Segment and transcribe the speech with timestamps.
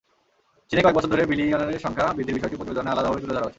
[0.71, 3.49] চীনে কয়েক বছর ধরে বিলিয়নিয়ারের সংখ্যা বৃদ্ধির বিষয়টি প্রতিবেদনে আলাদাভাবে তুলে ধরা হয়েছে।